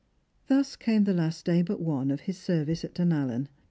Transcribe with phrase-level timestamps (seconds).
[0.47, 3.49] Thus came the last day but one of his service at Dunallen.